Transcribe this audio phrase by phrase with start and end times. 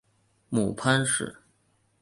[0.49, 1.35] 母潘氏。